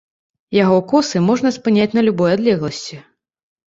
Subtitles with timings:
[0.63, 2.95] Яго косы можна спыняць на любой адлегласці.